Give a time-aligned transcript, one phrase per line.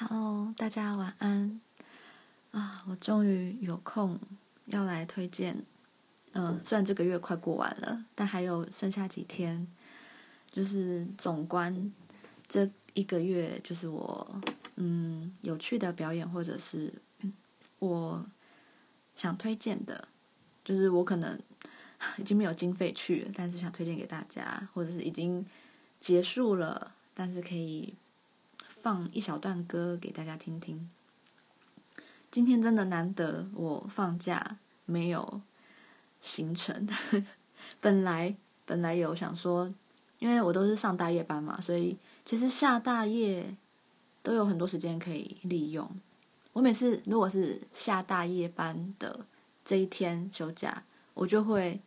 [0.00, 1.60] Hello，大家晚安
[2.52, 2.84] 啊！
[2.88, 4.16] 我终于有空
[4.66, 5.52] 要来推荐，
[6.34, 9.66] 嗯、呃，虽然这个月快过完了，但还有剩下几天，
[10.52, 11.92] 就是总观
[12.46, 14.40] 这一个月，就是我
[14.76, 16.94] 嗯有趣的表演，或者是
[17.80, 18.24] 我
[19.16, 20.06] 想推荐的，
[20.64, 21.36] 就是我可能
[22.18, 25.44] 已经没有经费去，但是想推荐给大家，或者是已经
[25.98, 27.92] 结束了，但是可以。
[28.80, 30.88] 放一小段歌给大家听听。
[32.30, 35.40] 今天真的难得，我放假没有
[36.20, 36.88] 行程。
[37.80, 39.72] 本来本来有想说，
[40.18, 43.56] 因为我都是上大夜班嘛，所以其实下大夜
[44.22, 45.90] 都有很多时间可以利用。
[46.52, 49.24] 我每次如果是下大夜班的
[49.64, 50.84] 这一天休假，
[51.14, 51.80] 我就会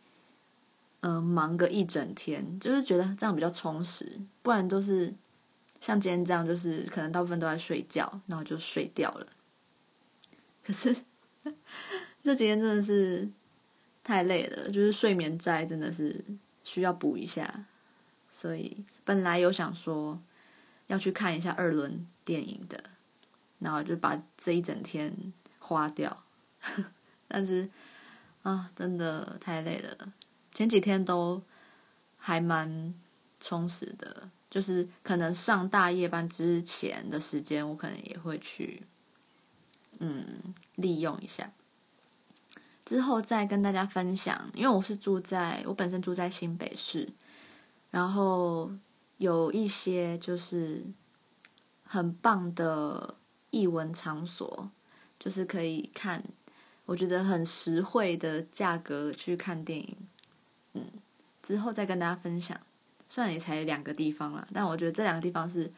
[1.00, 5.14] 嗯、忙个一整天，就是觉得这样比较充实，不然都是。
[5.82, 9.26] 像今天这样，就是可能大部分都在睡觉，然后就睡掉了。
[10.64, 10.94] 可是
[12.22, 13.28] 这几天真的是
[14.04, 16.24] 太累了，就是睡眠债真的是
[16.62, 17.64] 需要补一下。
[18.30, 20.22] 所以本来有想说
[20.86, 22.84] 要去看一下二轮电影的，
[23.58, 26.22] 然后就把这一整天花掉。
[27.26, 27.68] 但是
[28.44, 30.12] 啊，真的太累了。
[30.54, 31.42] 前几天都
[32.16, 32.94] 还蛮
[33.40, 34.30] 充实的。
[34.52, 38.82] 就是可能上大夜班之前的时间，我可能也会去，
[39.98, 41.50] 嗯，利用一下。
[42.84, 47.08] 之后再跟大家分享，因为我是住在我本身住在新北市，
[47.90, 48.70] 然后
[49.16, 50.84] 有一些就是
[51.84, 53.14] 很棒的
[53.48, 54.70] 译文场所，
[55.18, 56.22] 就是可以看，
[56.84, 59.96] 我觉得很实惠的价格去看电影。
[60.74, 60.84] 嗯，
[61.42, 62.60] 之后再跟大家分享。
[63.12, 65.70] 虽然也才两个地方啦，但我觉得这两个地方是，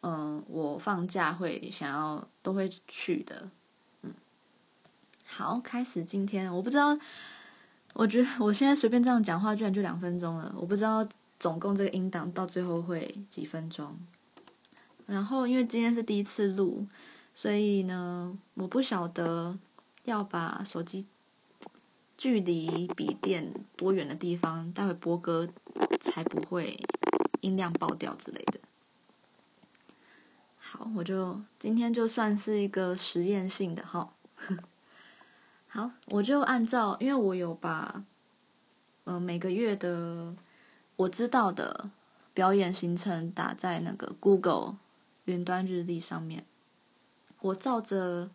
[0.00, 3.50] 嗯，我放假会想要都会去的。
[4.00, 4.14] 嗯，
[5.26, 6.98] 好，开始今天，我不知道，
[7.92, 11.06] 我觉得我现在随便这样讲话，居然就两分钟了，我不知道
[11.38, 13.94] 总共这个音档到最后会几分钟。
[15.04, 16.86] 然后因为今天是第一次录，
[17.34, 19.58] 所以呢，我不晓得
[20.04, 21.04] 要把手机。
[22.16, 25.48] 距离笔电多远的地方，待会播歌
[26.00, 26.78] 才不会
[27.40, 28.58] 音量爆掉之类的。
[30.56, 34.12] 好，我就今天就算是一个实验性的哈。
[35.68, 38.02] 好，我就按照，因为我有把，
[39.04, 40.34] 嗯、呃，每个月的
[40.96, 41.90] 我知道的
[42.32, 44.78] 表演行程打在那个 Google
[45.26, 46.44] 云端日历上面，
[47.40, 48.30] 我照着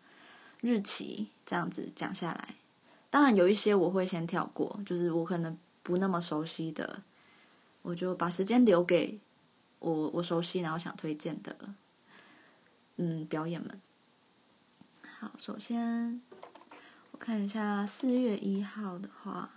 [0.60, 2.54] 日期这样子讲下来。
[3.12, 7.02] 当然有一些我会先跳过，就是我可能不那么熟悉的，
[7.82, 9.20] 我就把时间留给
[9.80, 11.54] 我我熟悉然后想推荐的，
[12.96, 13.78] 嗯，表演们。
[15.02, 16.22] 好，首先
[17.10, 19.50] 我看一下四月一号的话，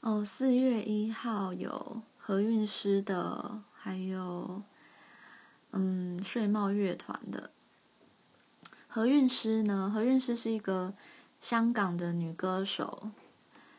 [0.00, 4.64] 哦，四月一号有何韵诗的，还有
[5.70, 7.52] 嗯睡帽乐团的。
[8.88, 9.88] 何韵诗呢？
[9.94, 10.92] 何韵诗是一个。
[11.48, 13.08] 香港的女歌手，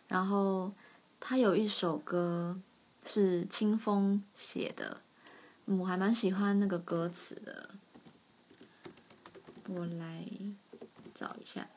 [0.08, 0.72] 然后
[1.20, 2.62] 她有一首歌
[3.04, 5.02] 是清风写的，
[5.66, 7.72] 我还蛮喜欢那个歌词的。
[9.68, 10.26] 我来
[11.14, 11.68] 找一下。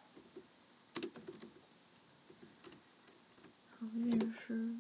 [3.77, 4.77] 何韵诗，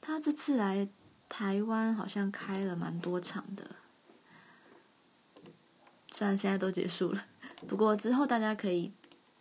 [0.00, 0.88] 她这次来
[1.28, 3.74] 台湾好像开了蛮多场的，
[6.12, 7.26] 虽然现在都结束了。
[7.66, 8.92] 不过之后大家可以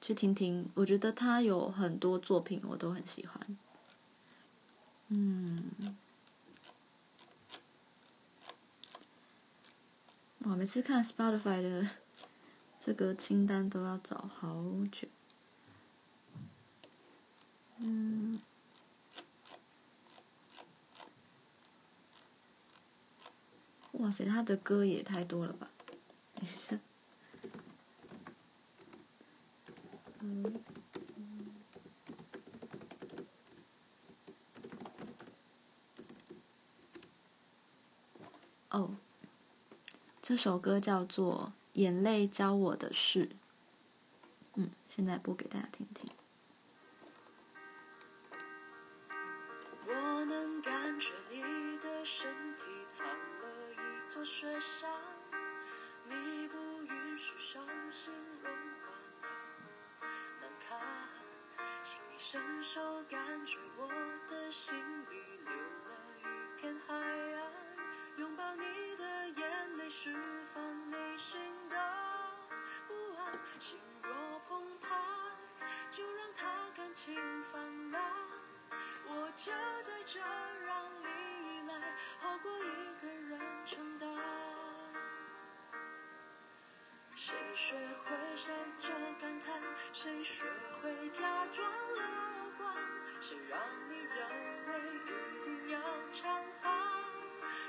[0.01, 3.57] 去听听，我觉得他有很多作品我都很喜欢。
[5.09, 5.95] 嗯，
[10.39, 11.89] 我每次看 Spotify 的
[12.81, 15.07] 这个清单都要找好久。
[17.77, 18.41] 嗯，
[23.93, 25.69] 哇塞，他的歌也太多了吧？
[26.35, 26.79] 等一下。
[30.05, 30.13] 嗯，
[38.69, 38.95] 哦，
[40.21, 43.25] 这首歌叫做《眼泪教我的事》。
[44.55, 46.11] 嗯，现在播给大家听听。
[49.85, 54.91] 我能感觉你的身体藏了一座雪山，
[56.05, 58.13] 你不允许伤心
[58.43, 58.51] 融
[61.83, 63.87] 请你伸手感觉我
[64.27, 64.75] 的心
[65.09, 67.51] 里留了一片海洋，
[68.17, 68.63] 拥抱你
[68.97, 70.13] 的眼泪释
[70.53, 71.39] 放内心
[71.69, 71.75] 的
[72.87, 74.87] 不安，心若澎湃，
[75.91, 78.01] 就让它感情泛滥。
[79.07, 79.51] 我就
[79.83, 81.07] 在这让你
[81.59, 84.36] 依赖，好过一个人承担。
[87.57, 87.73] 学
[88.05, 89.59] 会闪着感叹？
[89.91, 90.45] 谁学
[90.79, 92.71] 会假装乐观？
[93.19, 93.59] 谁让
[93.89, 94.29] 你认
[94.67, 95.79] 为一定要
[96.11, 96.31] 强
[96.61, 96.71] 悍？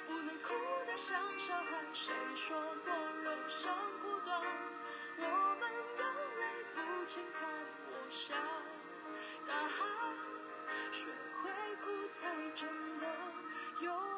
[0.07, 0.53] 不能哭
[0.87, 1.83] 得像小孩。
[1.95, 2.55] 谁说
[2.85, 4.43] 过人生苦短？
[5.17, 6.05] 我们有
[6.39, 7.49] 泪不轻弹。
[7.91, 8.37] 我想，
[9.47, 9.87] 大海，
[10.93, 12.69] 学会哭才真
[12.99, 13.07] 的
[13.81, 14.18] 勇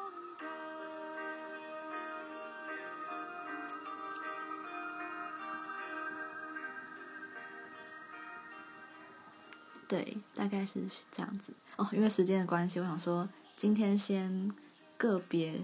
[9.91, 10.79] 对，大概是
[11.11, 11.85] 这样子哦。
[11.91, 13.27] 因为时间的关系，我想说
[13.57, 14.49] 今天先
[14.97, 15.61] 个别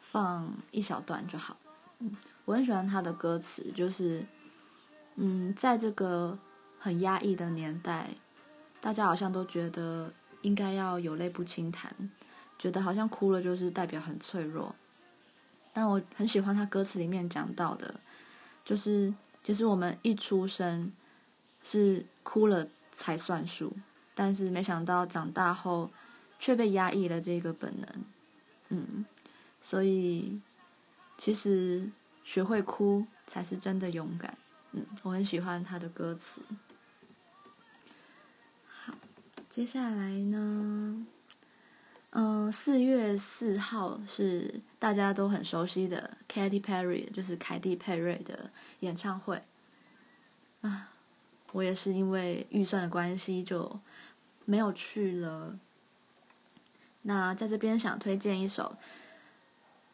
[0.00, 1.54] 放一小段就好。
[1.98, 2.10] 嗯，
[2.46, 4.24] 我很喜欢他的歌词，就是
[5.16, 6.38] 嗯，在这个
[6.78, 8.08] 很压抑的年代，
[8.80, 11.94] 大家好像都觉得应该要有泪不轻弹，
[12.58, 14.74] 觉得好像哭了就是代表很脆弱。
[15.74, 18.00] 但我很喜欢他歌词里面讲到的，
[18.64, 19.12] 就是
[19.44, 20.90] 其实我们一出生
[21.62, 22.66] 是哭了。
[22.96, 23.76] 才算数，
[24.14, 25.90] 但是没想到长大后
[26.38, 28.04] 却被压抑了这个本能，
[28.70, 29.04] 嗯，
[29.60, 30.40] 所以
[31.18, 31.90] 其实
[32.24, 34.38] 学会哭才是真的勇敢，
[34.72, 36.40] 嗯，我很喜欢他的歌词。
[38.66, 38.94] 好，
[39.50, 41.06] 接下来呢，
[42.10, 48.50] 嗯，四月四号是大家都很熟悉的 Katy Perry，就是凯蒂佩瑞的
[48.80, 49.42] 演唱会，
[50.62, 50.92] 啊。
[51.52, 53.80] 我也是因为预算的关系就
[54.44, 55.58] 没有去了。
[57.02, 58.76] 那在这边想推荐一首，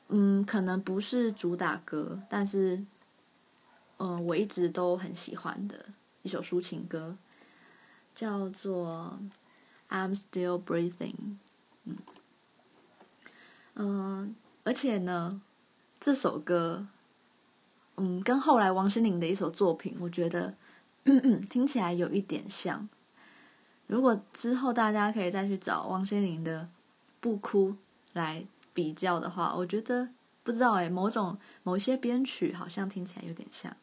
[0.09, 2.83] 嗯，可能不是主打歌，但是，
[3.99, 5.87] 嗯、我一直都很喜欢的
[6.23, 7.17] 一首抒情歌，
[8.15, 9.19] 叫做
[9.95, 10.95] 《I'm Still Breathing》。
[11.85, 11.97] 嗯，
[13.75, 15.41] 嗯、而且呢，
[16.01, 16.87] 这首歌，
[17.97, 20.55] 嗯，跟后来王心凌的一首作品，我觉得。
[21.05, 22.89] 嗯嗯，听起来有一点像。
[23.87, 26.63] 如果之后大家可以再去找王心凌的
[27.21, 27.71] 《不哭》
[28.13, 30.09] 来比较的话，我觉得
[30.43, 33.77] 不知道哎，某种某些编曲好像听起来有点像。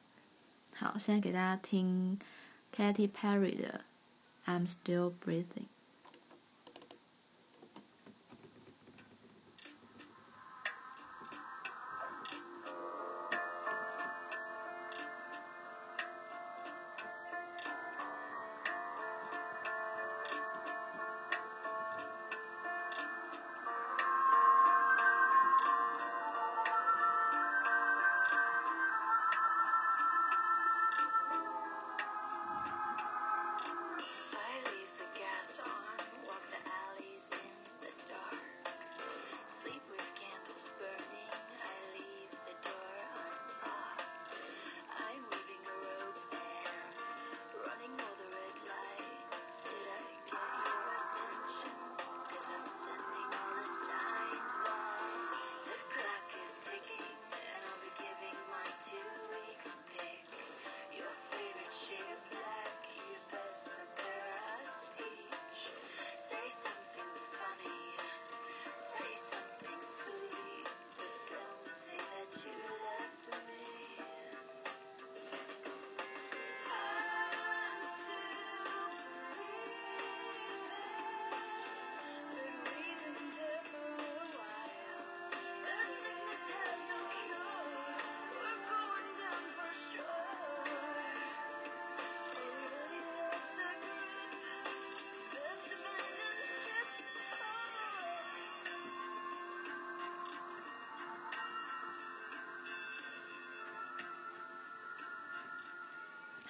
[0.74, 2.18] 好，现在给大家听
[2.76, 3.82] Katy Perry 的
[4.50, 5.46] 《I'm Still Breathing》。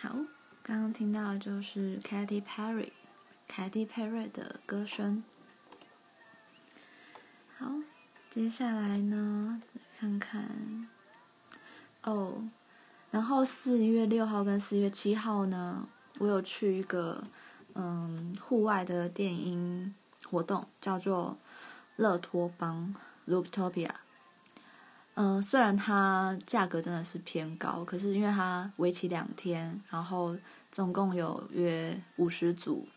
[0.02, 0.16] 好，
[0.64, 2.92] 刚刚听到的就是 Katy Perry，
[3.50, 5.22] 凯蒂佩瑞的歌声。
[7.58, 7.74] 好，
[8.30, 9.62] 接下来呢，
[10.00, 10.88] 看看
[12.04, 12.50] 哦，
[13.12, 15.86] 然后四月六号跟四月七号呢，
[16.20, 17.22] 我有去一个
[17.74, 19.94] 嗯户外的电音
[20.30, 21.38] 活动，叫做
[21.98, 22.96] 乐托邦
[23.28, 23.92] （Looptopia）。
[25.22, 30.34] 嗯，虽然它价格真的是偏高，可是因为它为期两天，然后
[30.72, 32.88] 总共有约五十组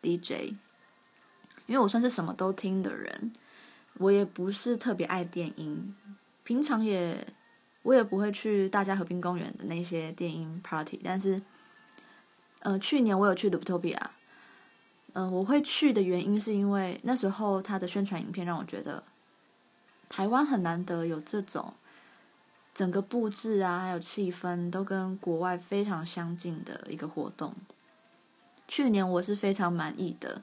[0.00, 0.54] DJ。
[1.66, 3.32] 因为我算是什么都听的人，
[3.94, 5.96] 我也不是特别爱电音，
[6.44, 7.26] 平常也
[7.82, 11.42] 我也不会去大家和平公园的那些电音 party，但是，
[12.60, 13.98] 呃，去年我有去 Looptopia，
[15.14, 19.02] 嗯、呃，我会去的原因是因为那时候他的宣传影片让我觉得，
[20.08, 21.74] 台湾很难得有这种
[22.74, 27.54] 整个布置啊，还有气氛都跟国外非常相近的一个活动。
[28.66, 30.42] 去年我是非常满意的，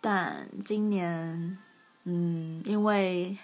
[0.00, 1.58] 但今年，
[2.04, 3.38] 嗯，因为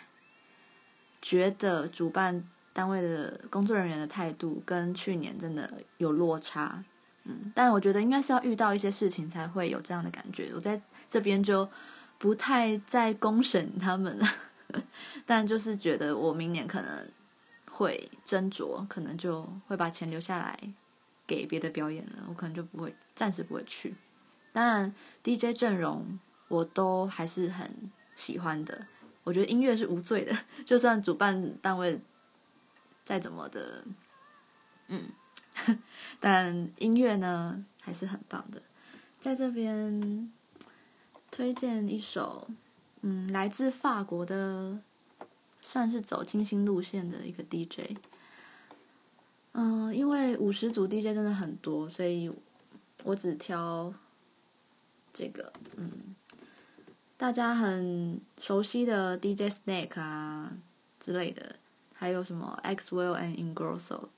[1.20, 2.44] 觉得主办。
[2.76, 6.84] 单位的工作人员的态度跟去年真的有落差，
[7.24, 10.50] 嗯，但我觉得应该是要遇到一些事情才会有这样的感觉。
[10.54, 11.66] 我在这边就
[12.18, 14.28] 不太再公审他们了，
[15.26, 17.08] 但就是觉得我明年可能
[17.70, 20.58] 会斟酌，可能就会把钱留下来
[21.26, 22.24] 给别的表演了。
[22.28, 23.94] 我可能就不会，暂时不会去。
[24.52, 26.18] 当然，DJ 阵容
[26.48, 28.86] 我都还是很喜欢的。
[29.24, 32.00] 我觉得音乐是无罪的， 就算主办单位。
[33.04, 33.84] 再怎么的，
[34.88, 35.10] 嗯，
[36.18, 38.60] 但音乐呢还是很棒的。
[39.20, 40.32] 在这边
[41.30, 42.48] 推荐一首，
[43.08, 44.80] 嗯，来自法国的，
[45.62, 47.96] 算是走清新路线的一个 DJ。
[49.52, 52.28] 嗯，因为五十组 DJ 真的很多，所以
[53.04, 53.94] 我只挑
[55.12, 56.16] 这个，嗯，
[57.16, 60.58] 大家很熟悉的 DJ Snake 啊
[60.98, 61.54] 之类的。
[61.94, 64.08] 还有什么 Xwell and Ingrosso，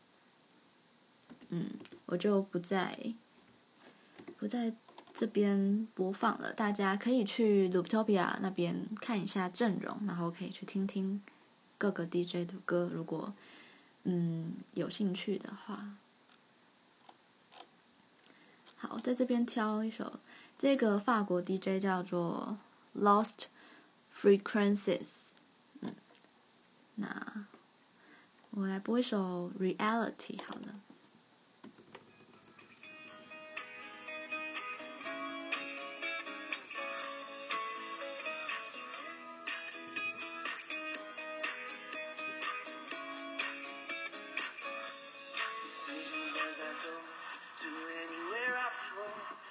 [1.50, 1.72] 嗯，
[2.06, 2.98] 我就不再
[4.38, 4.72] 不再
[5.18, 6.52] 这边播放了。
[6.52, 11.20] 大家可以去 Looptopia 那边看一下阵容，然后可以去听听
[11.76, 13.34] 各个 DJ 的歌，如果
[14.04, 15.96] 嗯有兴趣的话。
[18.76, 20.20] 好，在这边挑一首，
[20.56, 22.56] 这个法国 DJ 叫做
[22.96, 23.46] Lost
[24.14, 25.30] Frequencies，
[25.80, 25.92] 嗯，
[26.94, 27.46] 那。
[28.50, 30.80] 我来播一首《Reality》好了。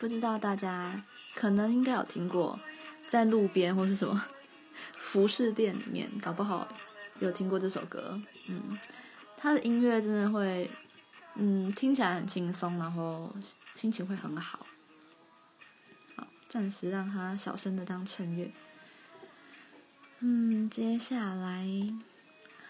[0.00, 1.04] 不知道大家
[1.34, 2.58] 可能应该有听过，
[3.06, 4.24] 在路边或是什么
[4.94, 6.66] 服饰店里面，搞不好
[7.18, 8.18] 有听过这首歌。
[8.48, 8.78] 嗯，
[9.36, 10.70] 他的音乐真的会，
[11.34, 13.30] 嗯，听起来很轻松，然后
[13.76, 14.60] 心情会很好。
[16.16, 18.50] 好，暂时让他小声的当衬乐。
[20.20, 21.66] 嗯，接下来，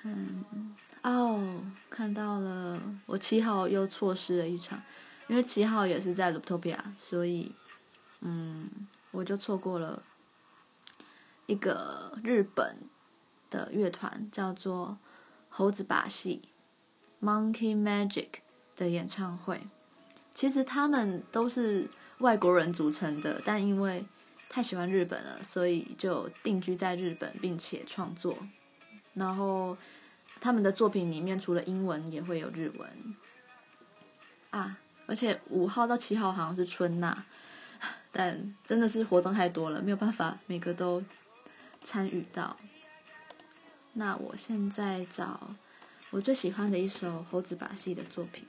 [0.02, 4.82] 嗯，哦，看到了，我七号又错失了一场。
[5.30, 7.52] 因为七号也是在 Luptopia，所以，
[8.20, 8.68] 嗯，
[9.12, 10.02] 我就错过了
[11.46, 12.76] 一个日本
[13.48, 14.98] 的乐团叫做
[15.48, 16.42] 猴子把戏
[17.22, 18.26] （Monkey Magic）
[18.76, 19.60] 的演唱会。
[20.34, 24.04] 其实他们都是外国人组成的，但因为
[24.48, 28.36] 太喜欢日本了，所以就定居在日本，并且创作。
[29.14, 29.76] 然后
[30.40, 32.90] 他们的作品里面除了英文，也会有日文
[34.50, 34.76] 啊。
[35.10, 37.24] 而且五号到七号好像是春娜，
[38.12, 41.02] 但真的是活动太多了，没有办法每个都
[41.82, 42.56] 参与到。
[43.94, 45.50] 那我现在找
[46.12, 48.46] 我最喜欢的一首猴子把戏的作品。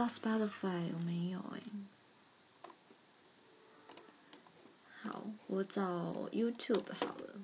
[0.00, 1.60] 知道 Spotify 有没有哎、
[5.02, 7.34] 好，我找 YouTube 好了。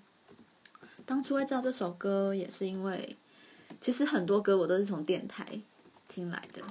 [1.05, 3.19] 当初会知道这首歌，也是因为
[3.79, 5.61] 其实很多歌我都是从电台
[6.09, 6.63] 听来的。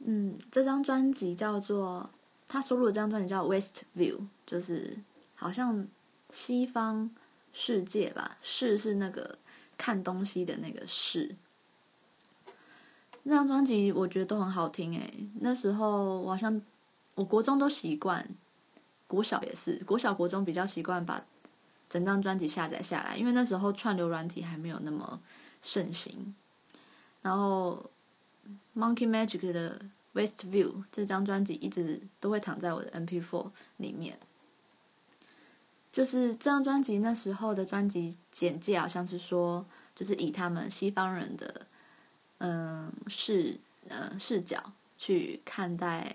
[0.00, 2.10] 嗯，这张专辑叫做
[2.48, 4.96] 他收录的这张专辑叫《West View》，就是
[5.34, 5.86] 好像
[6.30, 7.10] 西方
[7.52, 9.38] 世界吧，视是那个
[9.76, 11.34] 看东西的那个视。
[13.24, 16.60] 那张专辑我觉得都很好听诶，那时候我好像
[17.14, 18.28] 我国中都习惯，
[19.06, 21.24] 国小也是，国小国中比较习惯把
[21.88, 25.20] 整张专辑下载下来，因为那时候串流软体还没有那么
[25.62, 26.34] 盛行。
[27.22, 27.90] 然后
[28.76, 29.80] Monkey Magic 的
[30.14, 34.18] West View 这张专辑一直都会躺在我的 MP4 里面。
[35.92, 41.66] 就是这张专辑那时候的专辑简介好像是说，就是以他们西方人的。
[42.38, 46.14] 嗯，视嗯视角去看待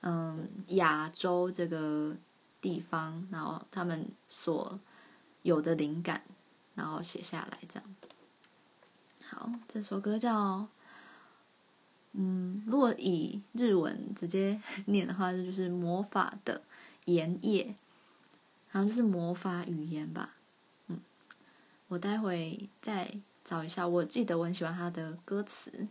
[0.00, 2.16] 嗯亚洲这个
[2.60, 4.80] 地方，然后他们所
[5.42, 6.22] 有的灵感，
[6.74, 7.94] 然后写下来这样。
[9.28, 10.66] 好，这首歌叫
[12.16, 16.62] 嗯，如果以日文直接念的话，这就是魔法的
[17.04, 17.76] 言叶，
[18.70, 20.34] 好像就是魔法语言吧。
[20.88, 20.98] 嗯，
[21.88, 23.20] 我待会再。
[23.48, 25.86] 找一下，我记得我很喜欢他的歌词。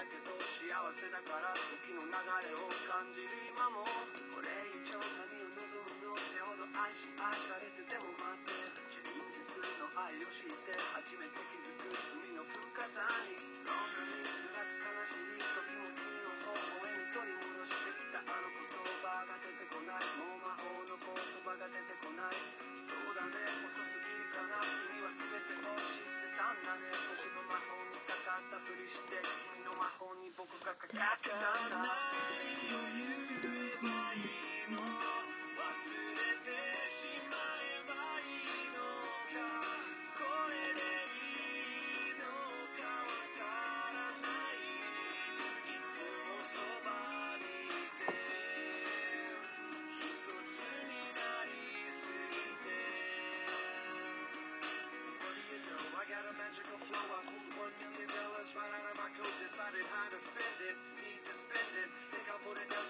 [0.00, 3.84] だけど幸せだから時の流れを感じる今も
[4.32, 9.44] これ以上何を望むのってほど愛し愛されてでも待って真実
[9.76, 18.24] の愛を知って初めて気づく罪の深さにどんなに辛く悲しい時も君の方へに取り戻してきた。
[18.24, 18.72] あの言
[19.04, 21.12] 葉が出てこないもう魔法の言
[21.44, 22.40] 葉が出てこない
[22.88, 23.36] そうだね
[23.68, 26.56] 遅すぎるかな君は全てを知ってた。
[26.56, 31.94] んだね僕の魔法戦ったふりして君の魔法に僕がかかったんだ。
[32.90, 33.86] 言えば
[34.18, 34.82] いいの。
[34.82, 36.50] 忘れて
[36.90, 38.19] しまえばいい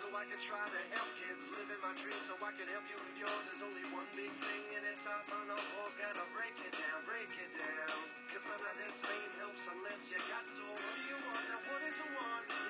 [0.01, 2.25] so I can try to help kids live in my dreams.
[2.25, 3.53] so I can help you with yours.
[3.53, 6.01] There's only one big thing and this house on all walls.
[6.01, 8.01] Gotta break it down, break it down.
[8.33, 10.73] Cause none of this fame helps unless you got soul.
[10.73, 11.45] What do you want?
[11.53, 12.70] Now what is a one?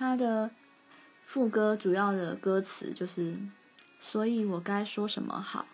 [0.00, 0.50] 好，他的
[1.26, 3.36] 副歌主要的歌词就是，
[4.00, 5.66] 所以我该说什么好？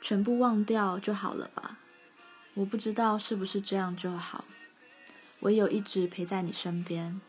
[0.00, 1.76] 全部忘掉就好了吧？
[2.54, 4.46] 我不知道是不是这样就好。
[5.40, 7.20] 唯有一直陪在你身边，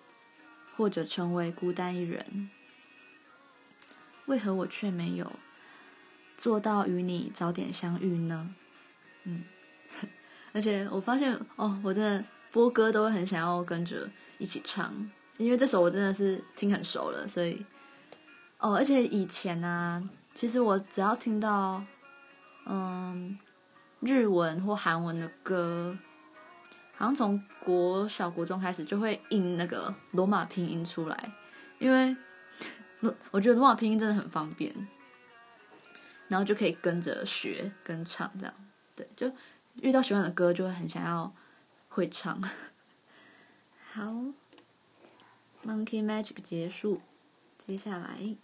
[0.77, 2.49] 或者成为孤单一人。
[4.27, 5.29] 为何我却没有
[6.37, 8.55] 做到与你早点相遇呢？
[9.25, 9.43] 嗯，
[10.53, 15.11] 而且我发现哦，我真的播歌都会很想要跟着一起唱。
[15.43, 17.65] 因为这首我真的是听很熟了，所以
[18.59, 21.83] 哦，而且以前呢、啊，其实我只要听到
[22.65, 23.37] 嗯
[24.01, 25.97] 日文或韩文的歌，
[26.93, 31.31] 好像从国小国中开始就会印那个罗马拼音出来，
[31.79, 32.15] 因为
[33.31, 34.71] 我觉得罗马拼音真的很方便，
[36.27, 38.53] 然后就可以跟着学跟唱这样，
[38.95, 39.31] 对，就
[39.77, 41.33] 遇到喜欢的歌就会很想要
[41.89, 42.39] 会唱，
[43.91, 44.13] 好。
[45.65, 47.01] Monkey Magic 结束，
[47.57, 48.35] 接下来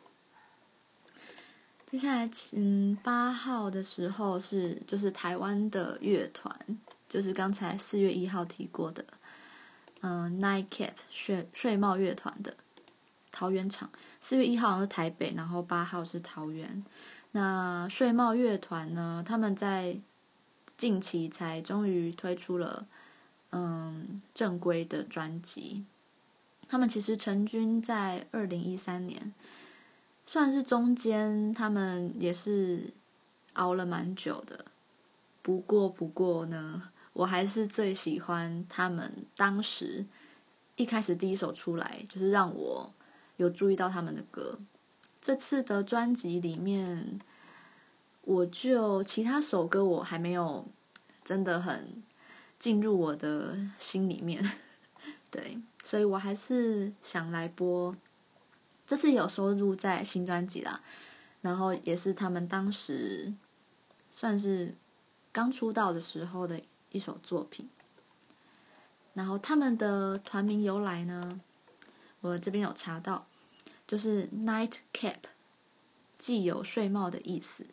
[1.86, 6.54] 接下来，嗯，八号的时候是就是台湾的乐团，
[7.08, 9.06] 就是刚才四月一号提过的，
[10.02, 12.56] 嗯，Nightcap 睡睡帽乐团的
[13.32, 13.90] 桃园场。
[14.20, 16.84] 四月一号是台北，然后八号是桃园。
[17.32, 19.98] 那睡帽乐团呢，他们在
[20.78, 22.86] 近期才终于推出了
[23.52, 25.86] 嗯正规的专辑。
[26.68, 29.34] 他们其实成军在二零一三年。
[30.26, 32.92] 算是中间，他们也是
[33.54, 34.66] 熬了蛮久的。
[35.42, 40.06] 不过，不过呢，我还是最喜欢他们当时
[40.76, 42.92] 一开始第一首出来，就是让我
[43.38, 44.60] 有注意到他们的歌。
[45.22, 47.20] 这次的专辑里面，
[48.24, 50.68] 我就其他首歌我还没有
[51.24, 52.04] 真的很
[52.60, 54.44] 进入我的心里面，
[55.38, 57.96] 对，所以我还是想来播。
[58.88, 60.82] 这次有收录在新专辑啦，
[61.42, 63.32] 然后也是他们当时
[64.16, 64.74] 算是
[65.32, 66.60] 刚出道的时候的
[66.92, 67.70] 一首作品。
[69.14, 71.40] 然后他们的团名由来呢，
[72.22, 73.28] 我这边有查到，
[73.86, 75.18] 就是 Nightcap，
[76.18, 77.64] 既有睡帽的意思，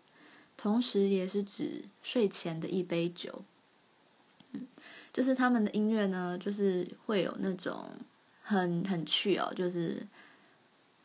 [0.59, 3.42] 同时也是指睡前的一杯酒。
[4.53, 4.66] 嗯，
[5.14, 7.88] 就是他们的音乐呢，就是会有那种
[8.42, 10.07] 很很 chill，就是。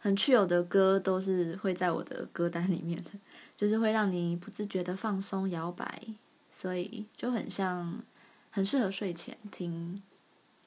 [0.02, 3.12] 很 chill 的歌都是会在我的歌单里面的，
[3.58, 6.02] 就是会让你不自觉的放松摇摆，
[6.50, 8.02] 所以就很像，
[8.50, 10.02] 很适合睡前听，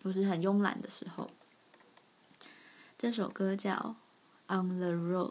[0.02, 1.30] 不是很慵懒的时候。
[2.98, 3.96] 这首歌叫
[4.54, 5.30] 《On the Road》。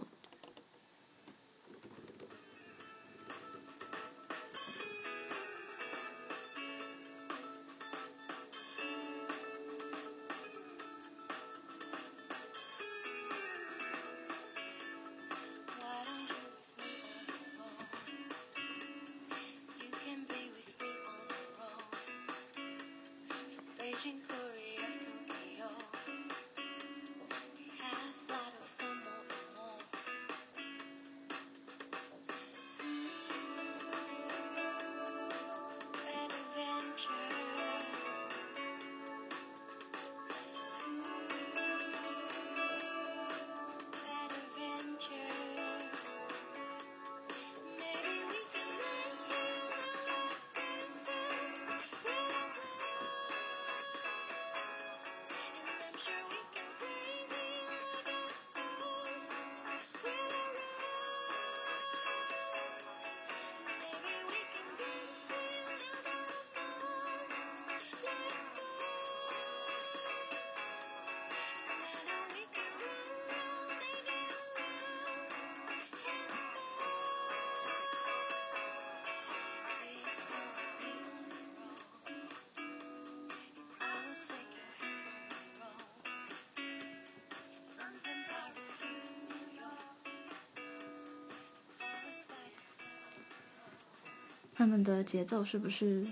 [94.61, 96.05] 他们的节奏是不是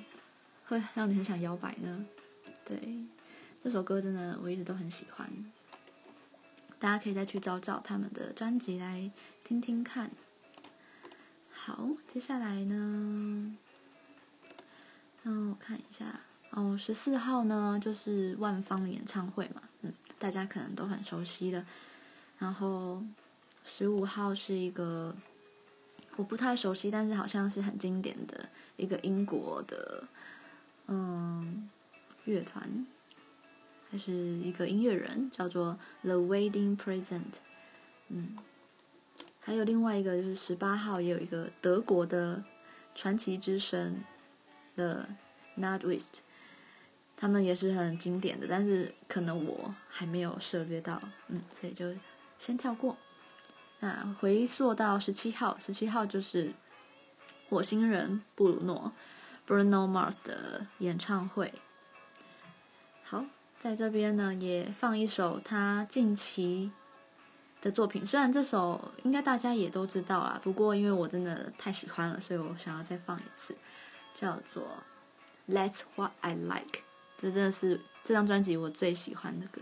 [0.65, 2.03] 会让你很想摇摆呢？
[2.65, 3.05] 对，
[3.63, 5.29] 这首歌真的我一直都很喜欢，
[6.79, 9.11] 大家可以再去找找他们的专辑来
[9.43, 10.09] 听听看。
[11.51, 13.55] 好，接下来呢，
[15.25, 21.63] 嗯，我看一下哦，十四号呢就是万芳的演唱会嘛，嗯，大家可能都很熟悉的。
[22.39, 23.03] 然后
[23.63, 25.15] 十五号是一个。
[26.19, 30.03] 我不太熟悉，但是好像是很经典的一个英国的，
[30.87, 31.69] 嗯，
[32.25, 32.85] 乐团，
[33.89, 37.37] 还是一个音乐人，叫做 The Wedding Present，
[38.09, 38.37] 嗯，
[39.39, 42.43] 还有另外一个就是十八号也有一个德国的
[42.93, 44.03] 传奇之声
[44.75, 45.07] 的
[45.57, 46.17] Nightwish，
[47.15, 51.95] 他们也是很经典的，但是可能我还没有涉猎到，嗯，所以就
[52.37, 52.97] 先跳过。
[53.79, 56.53] 那回溯到十七号，十七号就是
[57.49, 58.91] 火星人布鲁诺
[59.47, 61.53] （Bruno Mars） 的演唱会。
[63.03, 63.25] 好，
[63.57, 66.71] 在这边呢也放一首他近期
[67.61, 73.55] 的作品，虽然这首应该大家也都知道啦，不过因为我真的太喜欢了，所以我想要再放一次，
[74.13, 74.67] 叫做
[75.53, 76.65] 《That's What I Like》。
[77.17, 79.61] 这真的是这张专辑我最喜欢的歌。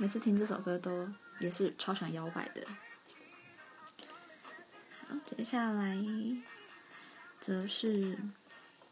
[0.00, 1.08] 每次听这首歌都
[1.40, 2.62] 也是超想摇摆的。
[5.08, 5.98] 好，接下来
[7.40, 8.16] 则是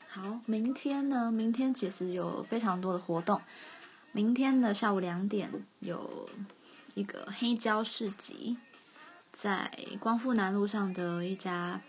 [0.08, 1.30] 好，明天呢？
[1.30, 3.40] 明天其实有非常多的活动。
[4.10, 6.28] 明天的下午两点有
[6.96, 8.56] 一个黑胶市集，
[9.20, 11.80] 在光复南路上的一家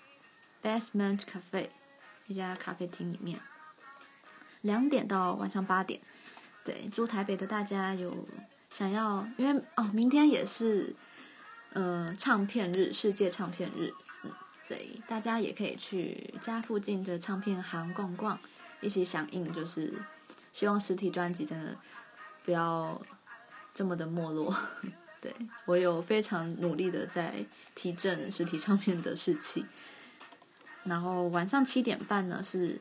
[0.61, 1.69] Basement Cafe，
[2.27, 3.39] 一家咖啡厅里面，
[4.61, 5.99] 两点到晚上八点。
[6.63, 8.13] 对，住台北的大家有
[8.77, 10.95] 想要，因为哦，明天也是，
[11.73, 13.91] 呃，唱片日，世界唱片日，
[14.23, 14.31] 嗯，
[14.67, 18.39] 所以大家也可以去家附近的唱片行逛逛，
[18.79, 19.91] 一起响应，就是
[20.53, 21.75] 希望实体专辑真的
[22.45, 23.01] 不要
[23.73, 24.55] 这么的没落。
[25.23, 25.33] 对，
[25.65, 29.65] 我有非常努力的在提振实体唱片的士气。
[30.83, 32.79] 然后晚上七点半呢是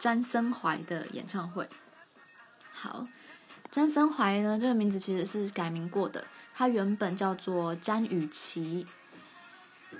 [0.00, 1.68] 詹森怀的演唱会。
[2.72, 3.04] 好。
[3.70, 6.24] 詹森怀呢，这个名字其实是改名过的。
[6.52, 8.84] 他原本叫做詹雨琪，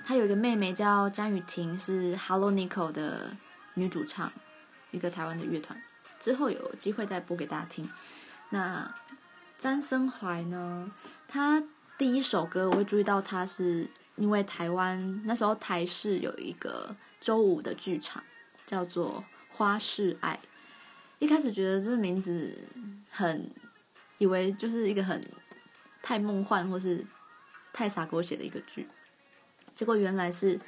[0.05, 3.31] 他有一个妹妹叫詹雨婷，是 Hello Nico 的
[3.75, 4.29] 女主唱，
[4.91, 5.81] 一个台湾的乐团。
[6.19, 7.89] 之后有机会再播给大家听。
[8.49, 8.93] 那
[9.57, 10.91] 詹森怀呢，
[11.29, 11.63] 他
[11.97, 18.21] 第一首歌我会注意到他，是因为台湾那时候台视有一个周五的剧场，
[18.67, 19.23] 叫做
[19.57, 20.37] 《花式爱》。
[21.19, 22.53] 一开始觉得这个名字
[23.09, 23.49] 很。
[24.21, 25.27] 以为就是一个很
[26.03, 27.03] 太梦幻或是
[27.73, 28.87] 太傻狗血的一个剧，
[29.73, 30.59] 结果原来是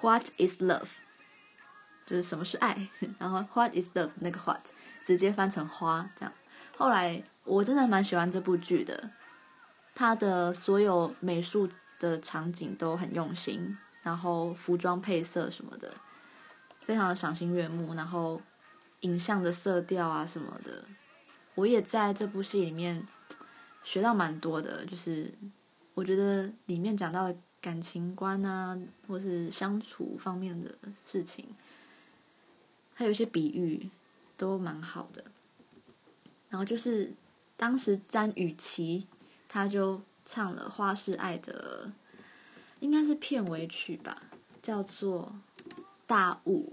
[0.00, 0.88] What is love，
[2.06, 4.70] 就是什么是爱，然后 What is love 那个 What
[5.02, 6.32] 直接翻成花这样。
[6.78, 9.10] 后来我真的蛮喜欢这部剧的，
[9.94, 11.68] 它的所有美术
[12.00, 15.92] 的场景都很用心，然后服装配色什么的
[16.78, 18.40] 非常的赏心悦目，然后
[19.00, 20.86] 影像的色调啊什么的。
[21.58, 23.04] 我也在这部戏里面
[23.82, 25.28] 学到蛮多的，就是
[25.94, 30.72] 我觉得里面讲到感情观啊，或是相处方面的
[31.04, 31.44] 事情，
[32.94, 33.90] 还有一些比喻
[34.36, 35.24] 都蛮好的。
[36.48, 37.12] 然后就是
[37.56, 39.08] 当时詹雨琪
[39.48, 41.90] 他就唱了《花式爱》的，
[42.78, 44.22] 应该是片尾曲吧，
[44.62, 45.34] 叫做
[46.06, 46.70] 《大雾》。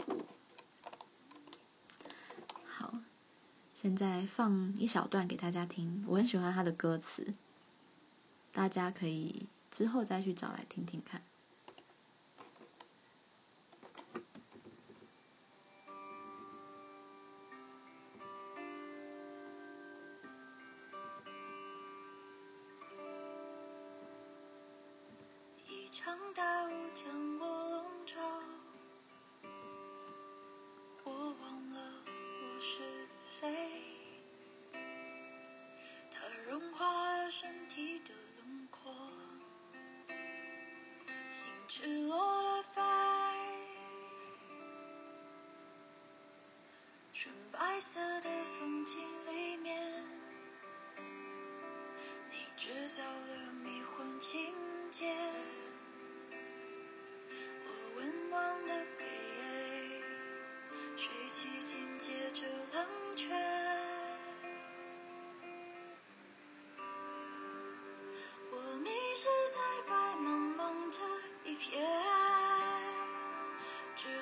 [3.86, 7.36] 现在放一小段给大家听，我很喜欢他的歌词，
[8.52, 11.22] 大家可以之后再去找来听听看。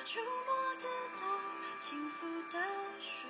[0.04, 0.84] 触摸得
[1.18, 1.22] 到
[1.80, 2.62] 轻浮的
[3.00, 3.26] 水，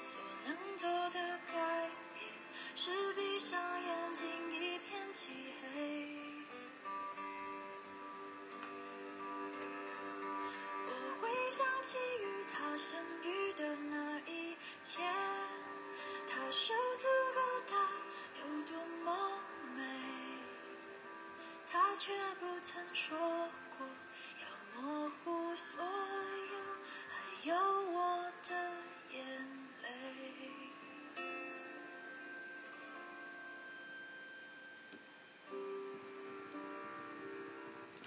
[0.00, 2.28] 所能做的改变
[2.74, 5.30] 是闭上眼睛一片漆
[5.62, 5.66] 黑。
[10.84, 15.14] 我会想起与他相遇的那一天，
[16.26, 17.06] 他手足
[17.36, 17.76] 够大，
[18.40, 19.40] 有多么
[19.76, 19.84] 美，
[21.70, 21.96] 他。
[21.98, 23.18] 却不曾说
[23.76, 23.84] 过
[27.48, 28.54] 有我的
[29.14, 29.24] 眼
[29.82, 29.88] 泪。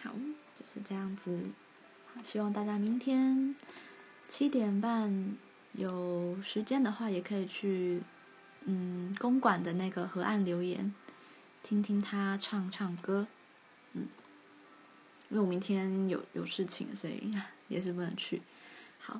[0.03, 0.11] 好，
[0.59, 1.41] 就是这样子。
[2.23, 3.55] 希望大家明天
[4.27, 5.35] 七点半
[5.73, 8.03] 有时间的话，也可以去
[8.65, 10.93] 嗯公馆的那个河岸留言。
[11.63, 13.25] 听听他唱唱歌。
[13.93, 14.07] 嗯，
[15.29, 17.33] 因为我明天有有事情，所以
[17.67, 18.43] 也是不能去。
[18.99, 19.19] 好，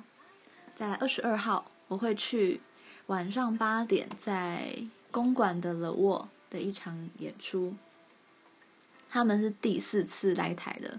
[0.82, 2.60] 在二十二号，我会去
[3.06, 4.74] 晚上八点在
[5.12, 7.76] 公馆的 The Wall 的一场演出。
[9.08, 10.98] 他们是第四次来台的，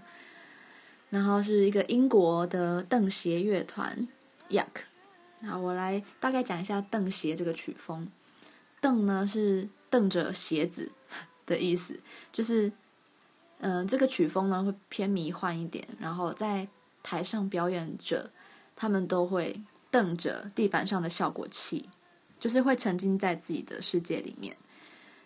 [1.10, 4.08] 然后是一个英国的邓鞋乐团
[4.48, 4.86] Yuck。
[5.46, 8.10] 好，我来大概讲一下邓鞋这个曲风。
[8.80, 10.90] 邓呢是瞪着鞋子
[11.44, 12.00] 的意思，
[12.32, 12.72] 就是，
[13.58, 16.66] 嗯、这个曲风呢会偏迷幻一点，然后在
[17.02, 18.30] 台上表演者，
[18.74, 19.60] 他们都会
[19.94, 21.88] 瞪着地板上的效果器，
[22.40, 24.56] 就是会沉浸在自己的世界里面。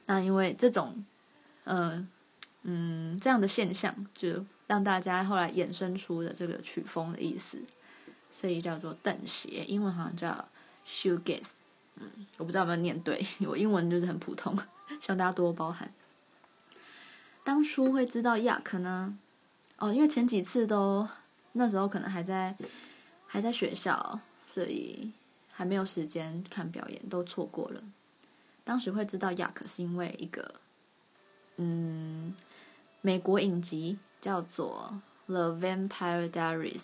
[0.04, 1.06] 那因为这种，
[1.64, 2.06] 嗯、
[2.64, 7.62] 嗯，这样的现象，就让大家后来衍生出的这个曲风的意思，
[8.30, 10.46] 所以叫做瞪鞋，英文好像叫
[10.86, 11.60] shoegaze。
[11.96, 14.54] 嗯，我不知道有没有念对， 我英文就是很普通，
[15.00, 15.90] 希望大家多多包涵。
[17.42, 19.18] 当初会知道 Yuck 呢？
[19.78, 21.08] 哦，因为前几次都
[21.52, 22.54] 那时候可能还在
[23.26, 24.20] 还在学校，
[24.58, 25.12] 所以
[25.52, 27.80] 还没有时间看表演，都错过了。
[28.64, 30.56] 当时会知道 Yuck 是因为一个
[31.58, 32.34] 嗯
[33.00, 35.00] 美国影集叫做
[35.32, 36.74] 《The Vampire Diaries》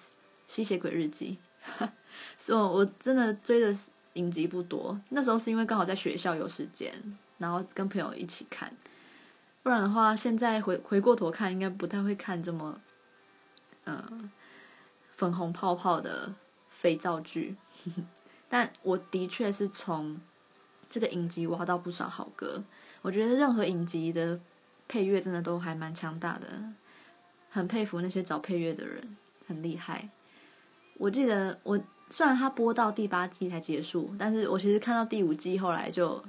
[0.47, 1.39] 吸血鬼日记，
[2.39, 3.75] 所以我真的追的。
[4.15, 6.95] 影集不多，那时候是因为刚好在学校有时间，
[7.39, 8.73] 然后跟朋友一起看。
[9.61, 12.81] 不然的话，现在回回过头看，应该不太会看这么，
[13.83, 14.31] 呃，
[15.17, 16.33] 粉红泡泡的
[16.85, 17.57] 肥皂剧。
[18.51, 20.21] 但我的确是从
[20.91, 22.63] 这个影集挖到不少好歌。
[23.01, 24.39] 我觉得任何影集的
[24.87, 26.47] 配乐真的都还蛮强大的，
[27.49, 29.17] 很佩服那些找配乐的人，
[29.49, 30.11] 很厉害。
[30.99, 31.81] 我记得我。
[32.11, 36.23] 虽然他播到第八季才结束，但是我其实看到第五季后来就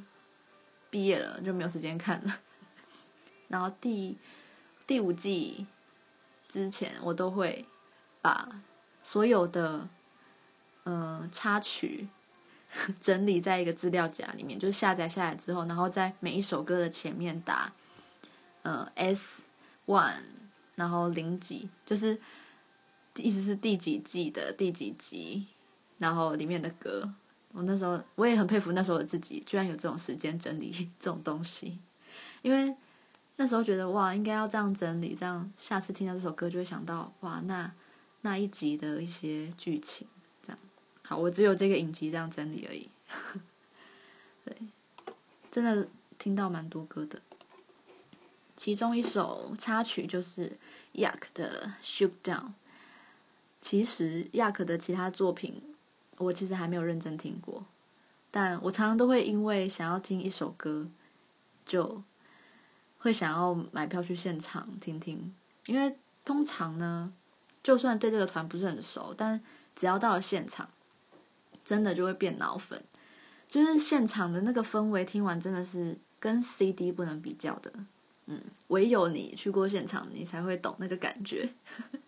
[0.90, 2.40] 毕业了，就没有时间看了。
[3.50, 4.18] 然后第
[4.88, 5.68] 第五季
[6.48, 7.66] 之前，我都会
[8.22, 8.48] 把
[9.04, 9.88] 所有的、
[10.86, 12.08] 呃、插曲
[13.00, 17.72] 整理在一个资料夹里面，就是下载下来之后，然后在每一首歌的前面打
[18.64, 19.44] 呃 S
[19.86, 20.22] one，
[20.76, 22.20] 然后零几，就是
[23.18, 25.46] 意思是第几季的第几集。
[25.98, 27.10] 然后里面的歌，
[27.54, 31.80] 我那时候我也很佩服那时候的自己，居然有这种时间整理 这种东西。
[32.42, 32.76] 因为
[33.38, 37.72] 那时候觉得哇，应该要这样整理，这样下次听到这首歌就会想到哇，那
[38.22, 40.06] 那一集的一些剧情。
[41.06, 42.90] 好，我只有这个影集这样整理而已。
[44.44, 44.58] 对，
[45.52, 45.88] 真的
[46.18, 47.22] 听到蛮多歌的，
[48.58, 50.58] 其中一首插曲就是
[50.94, 52.40] Yak 的《Shoot Down》。
[53.62, 55.62] 其实 Yuck 的其他作品。
[56.18, 57.66] 我其实还没有认真听过，
[58.32, 60.88] 但我常常都会因为想要听一首歌，
[61.66, 62.02] 就
[63.00, 65.36] 会想要买票去现场听听。
[65.66, 67.12] 因为通常呢，
[67.62, 69.44] 就算对这个团不是很熟，但
[69.76, 70.70] 只要到了现场，
[71.66, 72.82] 真的就会变脑粉。
[73.48, 77.74] 就是现场的那个氛围，听完真的是跟 CD 不能比较的。
[78.28, 81.50] 嗯，唯有你去过现场，你才会懂那个感觉。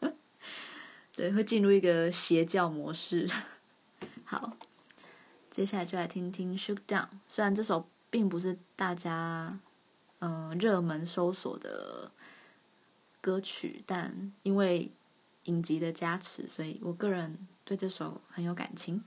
[1.16, 3.30] 对，会进入一个邪教模式。
[4.26, 4.58] 好，
[5.52, 7.04] 接下来就来听听《Shook Down》。
[7.30, 9.60] 虽然这首并不是大家
[10.20, 12.12] 嗯热门搜索的
[13.22, 14.92] 歌曲，但因为
[15.44, 19.04] 影集的加持，所以我个人对这首很有感情。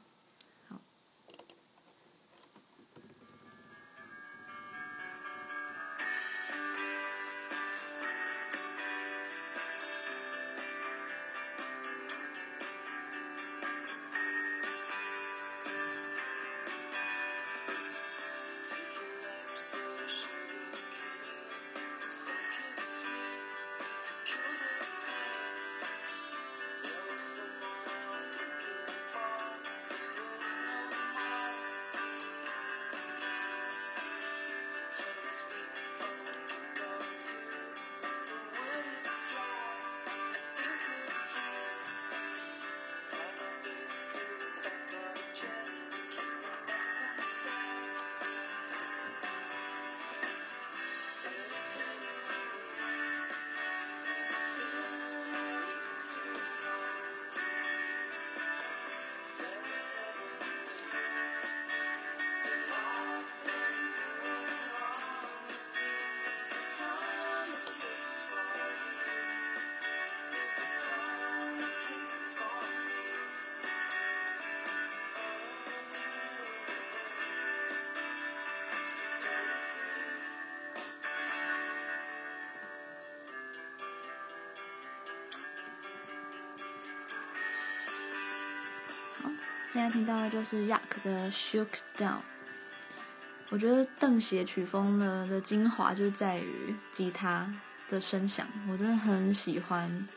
[89.72, 92.18] 现在听到的就是 Yak 的 Shook Down。
[93.50, 97.52] 我觉得邓协曲风呢的精华就在于吉他
[97.88, 100.08] 的声响，我真的很喜欢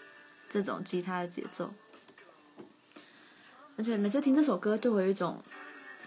[0.50, 1.72] 这种吉他的节奏，
[3.78, 5.40] 而且每次听这首歌都有一种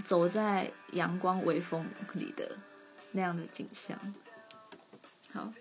[0.04, 2.56] 走在阳光微风里的
[3.12, 3.96] 那样的景象。
[5.32, 5.52] 好，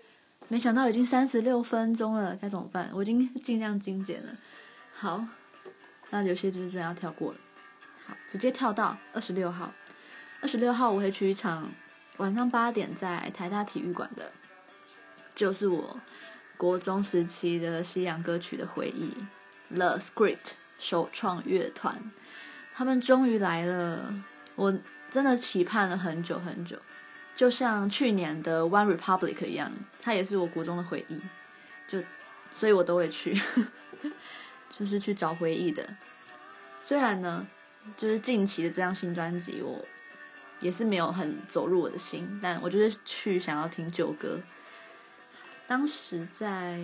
[0.48, 2.90] 没想到已经三十六分钟了，该怎么办？
[2.92, 4.32] 我已经尽量精简了。
[4.92, 5.24] 好，
[6.10, 7.38] 那有些就是真的要跳过了。
[8.26, 9.72] 直接跳到二十六号。
[10.42, 11.70] 二十六号我会去一场
[12.18, 14.32] 晚上八点在台大体育馆的，
[15.34, 16.00] 就是我
[16.56, 19.12] 国中时期的西洋歌曲的回忆。
[19.74, 22.12] The Script 首创乐团，
[22.74, 24.14] 他们终于来了，
[24.54, 24.78] 我
[25.10, 26.78] 真的期盼了很久很久，
[27.34, 31.18] 就像去年的 One Republic 一样，它也是我国中的回忆，
[31.88, 32.00] 就
[32.52, 33.40] 所以我都会去，
[34.78, 35.96] 就是去找回忆的。
[36.84, 37.46] 虽然呢，
[37.96, 39.84] 就是近期的这张新专辑我。
[40.58, 44.40] 也是没有很走入我的心，但我就是去想要听旧歌。
[45.66, 46.80] 当时在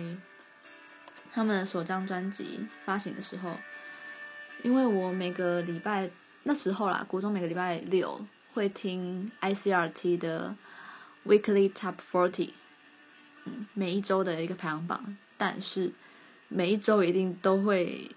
[1.33, 3.57] 他们首张专辑发行的时候，
[4.61, 6.07] 因为我每个礼拜
[6.43, 8.23] 那时候啦，国中每个礼拜六
[8.53, 10.55] 会听 ICRT 的
[11.25, 12.51] Weekly Top Forty，
[13.45, 15.91] 嗯，每一周的一个排行榜，但是
[16.47, 18.11] 每一周一定都会。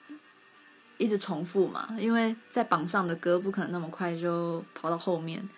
[0.98, 5.48] 一直重复嘛，因为在榜上的歌不可能那么快就跑到后面，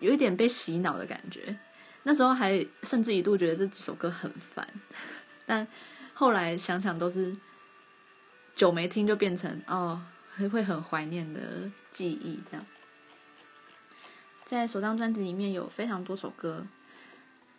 [0.00, 1.56] 有一点被洗脑的感觉。
[2.02, 4.68] 那时候还甚至一度觉得这几首歌很烦，
[5.44, 5.66] 但
[6.14, 7.36] 后来想想都是
[8.54, 10.00] 久没听就变成哦，
[10.52, 12.38] 会很怀念的记忆。
[12.48, 12.64] 这样，
[14.44, 16.64] 在首张专辑里面有非常多首歌，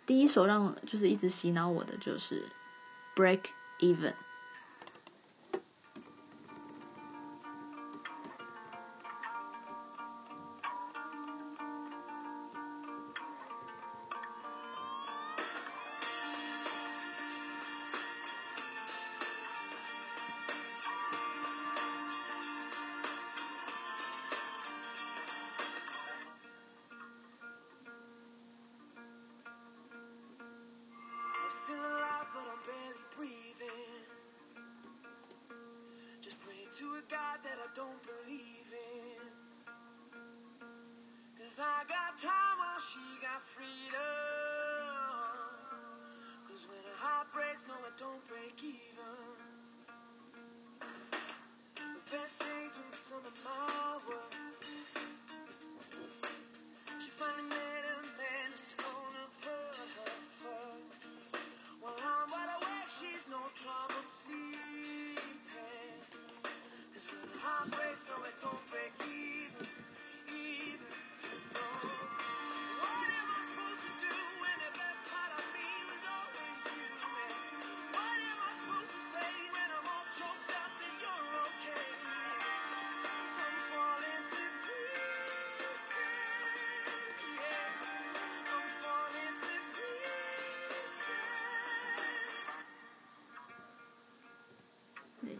[0.06, 2.46] 第一首让就是一直洗脑我的就是
[3.22, 3.42] 《Break
[3.80, 4.12] Even》。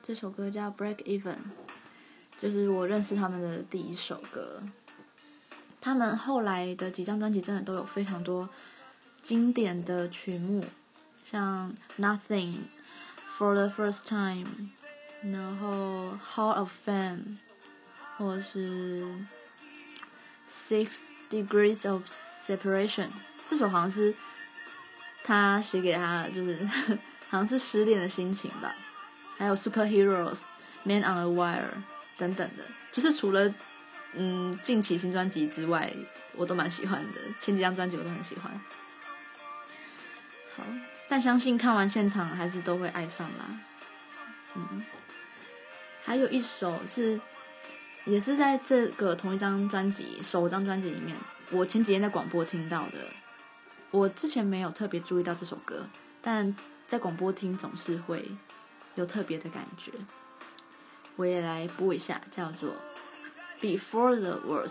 [0.08, 1.34] 这首歌叫《Break Even》，
[2.40, 4.64] 就是我认识他们的第一首歌。
[5.82, 8.48] 他们后来的几张专辑真的都有非常多
[9.22, 10.64] 经典的曲目，
[11.30, 12.56] 像《Nothing》、
[13.38, 14.48] 《For the First Time》，
[15.34, 16.06] 然后
[16.36, 17.18] 《Hall of Fame》，
[18.16, 19.04] 或者是
[20.50, 20.88] 《Six
[21.30, 23.08] Degrees of Separation》。
[23.50, 24.16] 这首好像是
[25.26, 26.64] 他写给他，就是
[27.28, 28.74] 好像是失恋的心情吧。
[29.38, 30.42] 还有 Superheroes、
[30.84, 31.70] Man on a Wire
[32.18, 33.54] 等等的，就是除了
[34.14, 35.92] 嗯近期新专辑之外，
[36.36, 37.22] 我都蛮喜欢的。
[37.40, 38.52] 前几张专辑我都很喜欢。
[40.56, 40.64] 好，
[41.08, 43.46] 但相信看完现场还是都会爱上啦。
[44.56, 44.84] 嗯，
[46.04, 47.20] 还有一首是，
[48.06, 51.16] 也是在这个同一张专辑首张专辑里面，
[51.52, 52.98] 我前几天在广播听到的。
[53.92, 55.88] 我之前没有特别注意到这首歌，
[56.22, 56.56] 但
[56.88, 58.26] 在广播听总是会。
[58.98, 59.92] 有特别的感觉，
[61.16, 62.72] 我也来播一下，叫做
[63.62, 64.68] 《Before the Worst》。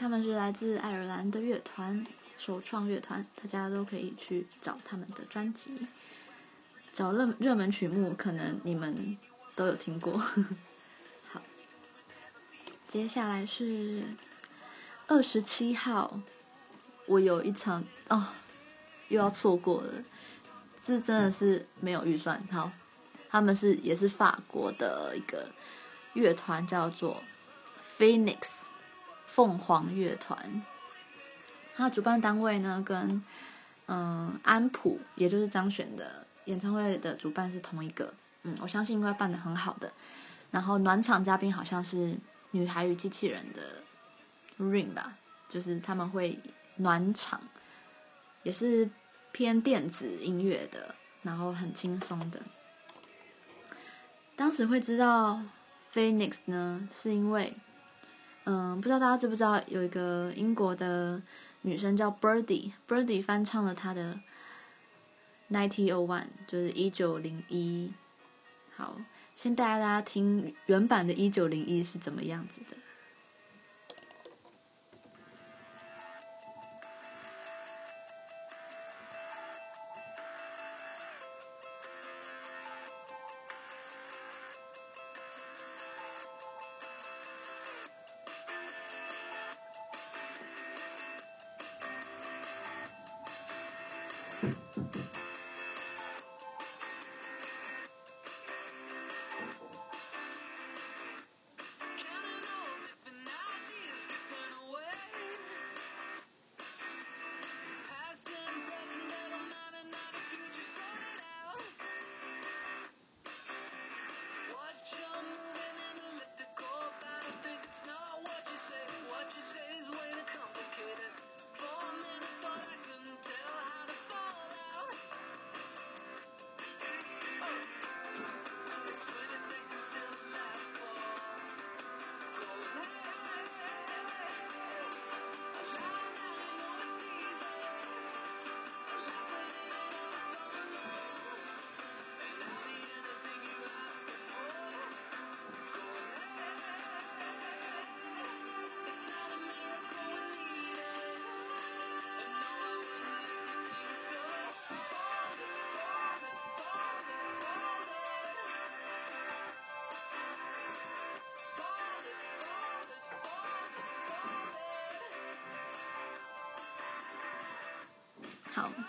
[0.00, 2.06] 他们是来自爱尔兰的乐团，
[2.38, 5.70] 首创乐团，大家都可以去找他们的专辑，
[6.92, 9.18] 找热热门曲目，可能你们
[9.54, 10.16] 都有听过。
[10.16, 11.42] 好，
[12.86, 14.04] 接下来是
[15.08, 16.20] 二十七号，
[17.06, 18.28] 我有一场哦，
[19.08, 19.92] 又要错过了，
[20.78, 22.40] 这真的是没有预算。
[22.52, 22.70] 好，
[23.28, 25.48] 他们是也是法国的一个
[26.12, 27.22] 乐团，叫做
[27.98, 28.36] Phoenix。
[29.26, 30.64] 凤凰乐团，
[31.76, 33.22] 它主办单位呢跟
[33.86, 39.92] 嗯、安普，也就是张悬的演唱会的主办是同一个，嗯，我相信应该办的很好的。
[40.50, 42.16] 然后暖场嘉宾好像是
[42.50, 43.62] 女孩与机器人的
[44.58, 45.16] Ring 吧，
[45.48, 46.38] 就是他们会
[46.76, 47.40] 暖场，
[48.42, 48.88] 也是
[49.32, 52.40] 偏电子音乐的，然后很轻松的。
[54.36, 55.40] 当时会知道
[55.94, 57.54] Phoenix 呢，是因为。
[58.50, 61.20] 嗯，不知道大家知不知道，有一个英国的
[61.60, 64.18] 女生叫 Birdy，Birdy 翻唱了她的
[65.54, 67.92] 《Ninety O One》，就是一九零一。
[68.74, 68.96] 好，
[69.36, 72.76] 先带大家听原版的《一九零一》是怎么样子的。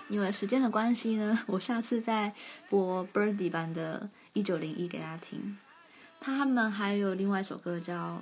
[0.08, 2.34] 因为时间的关系呢， 我下次再
[2.70, 4.10] 播 Birdy 版的
[4.44, 4.60] 《1901》
[4.90, 5.58] 给大家听。
[6.20, 8.22] 他们还有另外一首歌叫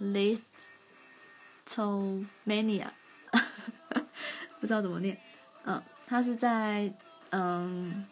[1.66, 2.86] 《Listomania
[4.60, 5.18] 》，不知道怎么念。
[5.64, 6.92] 嗯，他是在
[7.30, 8.06] 嗯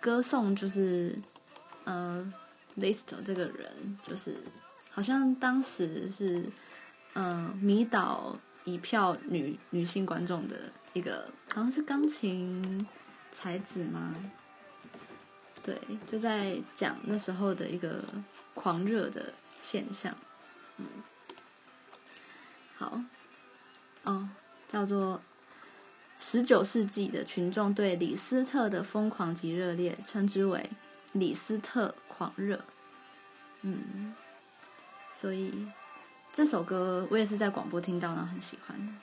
[0.00, 1.16] 歌颂，就是
[1.84, 2.32] 嗯
[2.78, 4.36] List 这个人，就是
[4.90, 6.44] 好像当时是
[7.14, 10.72] 嗯迷倒一票女女性观众的。
[10.92, 12.86] 一个好像是钢琴
[13.30, 14.14] 才子吗？
[15.62, 15.80] 对，
[16.10, 18.04] 就在讲那时候的一个
[18.52, 20.14] 狂热的现象。
[20.76, 20.86] 嗯，
[22.76, 23.00] 好，
[24.02, 24.28] 哦，
[24.68, 25.22] 叫做
[26.18, 30.68] 十九世纪的群众对李斯特的疯狂及热烈，称之为
[31.12, 32.64] 李斯特狂热。
[33.60, 34.14] 嗯，
[35.20, 35.68] 所以
[36.32, 38.98] 这首歌我也是在广播听到，然后很喜欢。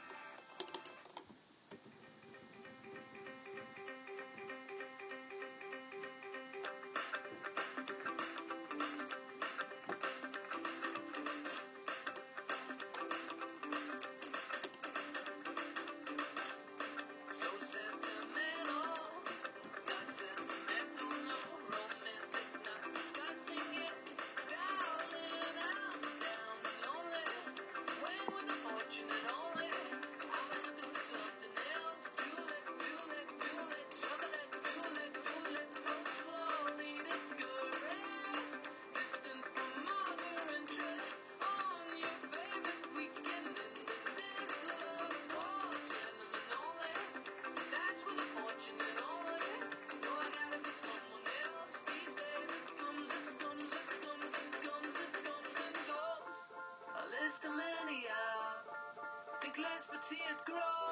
[59.92, 60.89] But see it grow.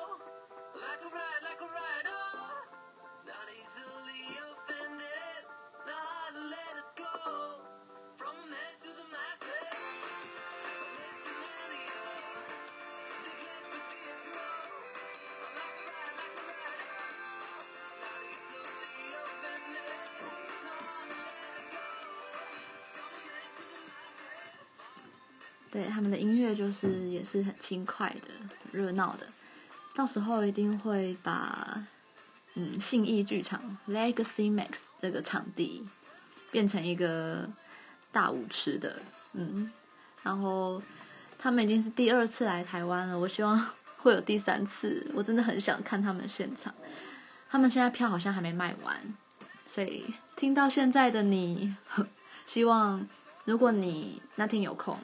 [25.71, 28.33] 对，他们的音乐就是也是很轻快的、
[28.71, 29.27] 热闹的。
[29.93, 31.83] 到时候一定会把
[32.53, 35.87] 嗯信义剧场 Legacy Max 这个场地
[36.51, 37.49] 变成一个
[38.11, 38.99] 大舞池的，
[39.33, 39.71] 嗯，
[40.23, 40.81] 然后
[41.37, 46.73] 他们已经是第二次来台湾了，我希望会有第三次，我真的很想看他们现场。
[47.49, 48.95] 他们现在票好像还没卖完，
[49.67, 50.05] 所以
[50.35, 51.75] 听到现在的你，
[52.45, 53.07] 希望
[53.45, 54.99] 如果你那天有空，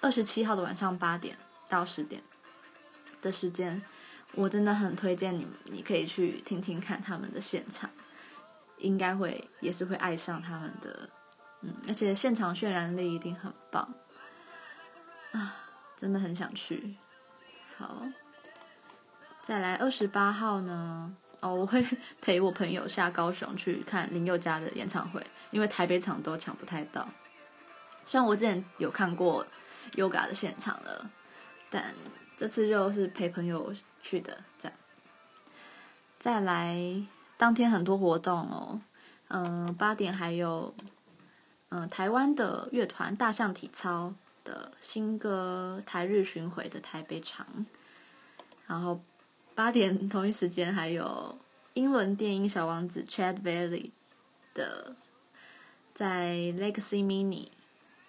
[0.00, 1.36] 二十七号的晚上八点
[1.68, 2.22] 到十点
[3.22, 3.80] 的时间。
[4.34, 7.90] 我真的很推荐你，你可以去听听看他们的现场，
[8.78, 11.10] 应该会也是会爱上他们的，
[11.62, 13.92] 嗯，而且现场渲染力一定很棒，
[15.32, 15.56] 啊，
[15.96, 16.94] 真的很想去。
[17.76, 18.06] 好，
[19.44, 21.12] 再来二十八号呢？
[21.40, 21.84] 哦，我会
[22.22, 25.20] 陪我朋友下高雄去看林宥嘉的演唱会，
[25.50, 27.08] 因为台北场都抢不太到。
[28.06, 29.44] 虽然我之前有看过
[29.92, 31.10] Yoga 的现场了，
[31.70, 31.94] 但
[32.36, 33.74] 这次就是陪朋友。
[34.02, 34.72] 去的，再
[36.18, 36.74] 再来，
[37.36, 38.80] 当天很多活动哦，
[39.28, 40.74] 嗯、呃，八点还有，
[41.68, 47.46] 嗯、台湾的乐团大象体操的新歌台日巡回的台北场，
[48.66, 49.02] 然后
[49.54, 51.38] 八点 同一时间还有
[51.74, 53.90] 英伦电音小王子 Chad Valley
[54.54, 54.96] 的
[55.94, 57.48] 在 Legacy Mini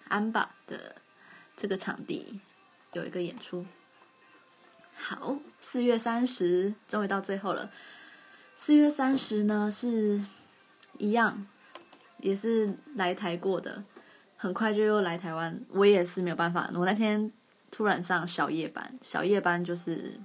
[0.08, 0.96] 安巴的
[1.56, 2.40] 这个场地
[2.92, 3.64] 有一个演出。
[4.94, 7.70] 好，四月三十终于到最后了。
[8.56, 10.24] 四月三十呢，是
[10.98, 11.46] 一样，
[12.18, 13.82] 也是来台过的，
[14.36, 15.60] 很快就又来台湾。
[15.70, 17.32] 我也是没有办法，我那天
[17.70, 20.20] 突然上小夜班，小夜班就是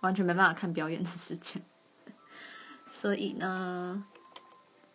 [0.00, 1.62] 完全没办法看表演的时间，
[2.90, 4.04] 所以呢，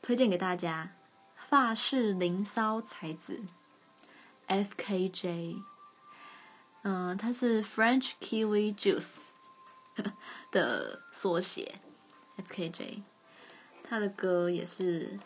[0.03, 0.91] 推荐给大家
[1.49, 3.41] 发式灵骚才子
[4.47, 5.61] FKJ。
[6.83, 9.17] 嗯，它是 French Kiwi Juice
[10.51, 11.79] 的缩写
[12.37, 13.01] ，FKJ。
[13.87, 15.19] 他的歌也是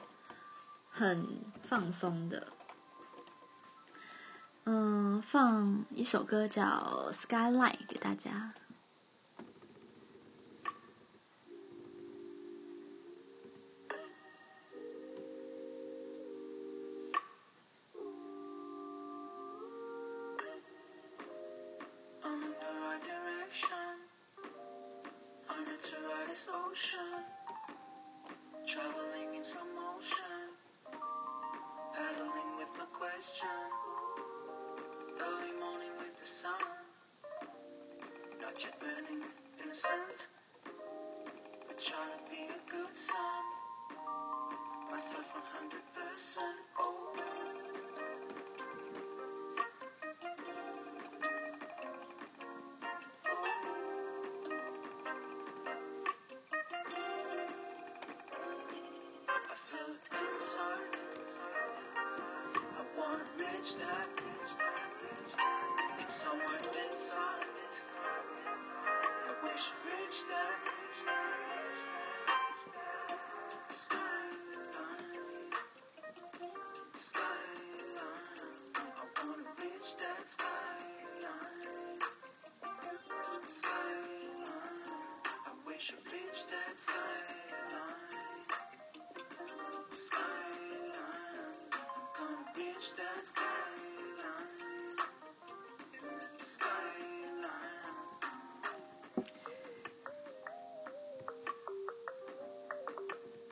[0.89, 1.27] 很
[1.63, 2.47] 放松的。
[4.65, 6.63] 嗯，放一首歌叫
[7.13, 8.53] 《Skyline》给大家。
[38.63, 39.23] your burning
[39.63, 40.27] innocent.
[40.65, 43.43] We try to be a good son.
[44.91, 45.33] Myself
[46.17, 46.39] 100%.
[46.79, 47.78] Oh.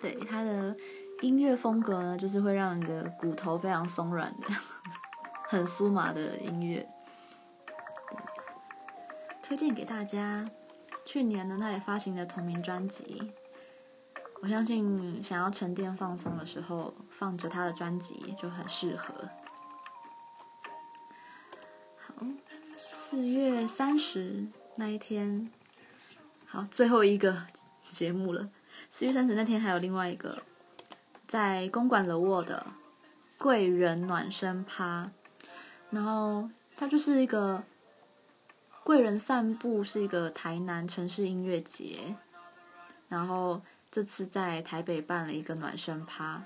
[0.07, 0.73] 对，他的
[1.19, 4.47] 音乐风格呢，就是会让你的骨头非常松软的，
[5.49, 6.87] 很酥麻的音乐。
[9.43, 10.49] 推荐给大家，
[11.03, 13.33] 去年呢，他也发行了同名专辑。
[14.41, 19.13] 我相信想要沉淀放松的时候，放着他的专辑就很适合。
[21.97, 22.13] 好，
[22.77, 24.47] 四月三十
[24.77, 25.51] 那一天，
[26.45, 27.47] 好，最后一个
[27.91, 28.49] 节目了。
[28.91, 30.41] 四月三十那天还有另外一个，
[31.27, 32.65] 在公馆 The Wall 的
[33.37, 35.11] 贵人暖身趴，
[35.91, 37.63] 然后它就是一个
[38.83, 42.15] 贵人散步是一个台南城市音乐节，
[43.07, 43.61] 然后
[43.91, 46.43] 这次在台北办了一个暖身趴。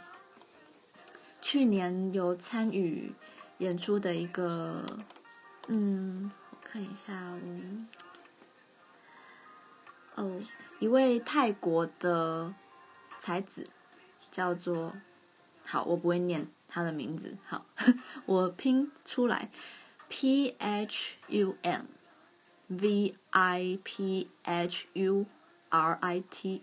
[1.42, 3.14] 去年有参与
[3.60, 4.84] 演出的一个，
[5.68, 7.40] 嗯，我看一下哦，
[10.22, 10.40] 哦，
[10.78, 12.54] 一位泰国的
[13.20, 13.68] 才子
[14.30, 14.94] 叫做，
[15.66, 17.66] 好，我不会念他的名字，好，
[18.28, 19.50] 我拼出来
[20.10, 21.86] ，P H U M
[22.68, 25.26] V I P H U
[25.70, 26.62] R I T，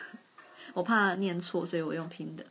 [0.72, 2.46] 我怕念错，所以我用拼的。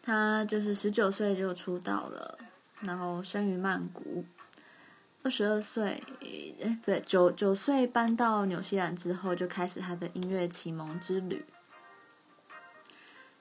[0.00, 2.38] 他就是十九岁就出道了，
[2.82, 4.24] 然后生于曼谷，
[5.28, 6.02] 二十二岁，
[6.82, 11.44] 对，九九岁搬到纽西兰之后，就开始他的音乐启蒙之旅。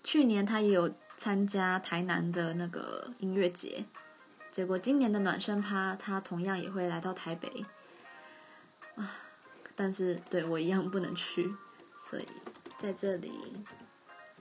[0.03, 3.85] 去年他也有参加台南的那个音乐节，
[4.51, 7.65] 结果今年的暖身趴，他同样也会来到台北。
[8.97, 9.15] 啊，
[9.73, 11.49] 但是对我一样不能去，
[12.01, 12.27] 所以
[12.77, 13.31] 在这里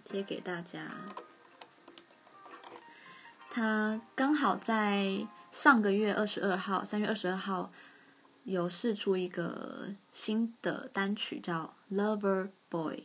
[0.02, 0.80] 贴给大家。
[3.56, 7.72] 他刚好在上个月二十二号，三月二十二号，
[8.44, 12.96] 有试出一个新的单曲，叫《Lover Boy》。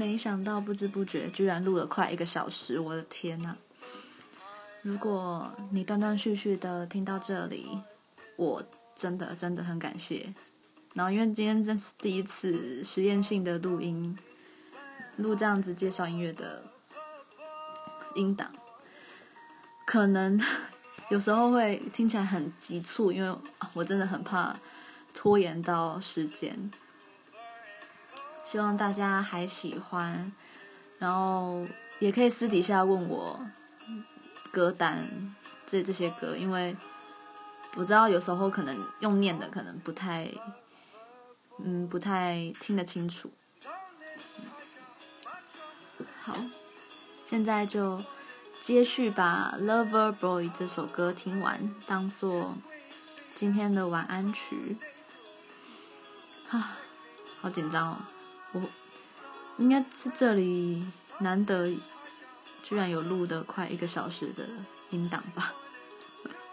[0.00, 3.54] 没想到不知不觉居然录了快一个小时，我的天呐！
[4.80, 7.78] 如果你断断续续的听到这里，
[8.36, 8.62] 我
[8.96, 10.32] 真的真的很感谢。
[10.94, 14.16] 然后因为今天真是第一次实验性的录音，
[15.16, 16.62] 录这样子介绍音乐的
[18.14, 18.50] 音档，
[19.84, 20.40] 可能
[21.10, 23.38] 有时候会听起来很急促，因为
[23.74, 24.56] 我真的很怕
[25.12, 26.70] 拖延到时间。
[28.50, 30.32] 希望大家还喜欢，
[30.98, 31.64] 然后
[32.00, 33.40] 也可以私底下问我
[34.50, 35.08] 歌单
[35.64, 36.76] 这这些歌，因为
[37.76, 40.28] 我知道有时候可能用念的可能不太，
[41.58, 43.30] 嗯，不太听得清楚。
[46.20, 46.34] 好，
[47.24, 48.02] 现在就
[48.60, 52.56] 接续把《Lover Boy》这首歌听完，当做
[53.36, 54.76] 今天的晚安曲。
[56.50, 56.76] 啊，
[57.40, 57.96] 好紧张哦。
[58.52, 58.60] 我
[59.58, 60.84] 应该是这里
[61.18, 61.70] 难得，
[62.62, 64.48] 居然有录的快一个小时的
[64.90, 65.54] 音档吧，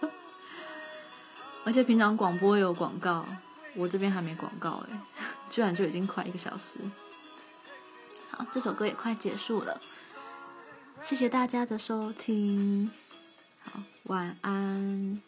[1.65, 3.25] 而且平常广播有广告，
[3.75, 4.99] 我这边还没广告哎，
[5.49, 6.79] 居然就已经快一个小时。
[8.29, 9.81] 好，这首歌也快结束了，
[11.01, 12.91] 谢谢大家的收听，
[13.63, 15.21] 好，晚安。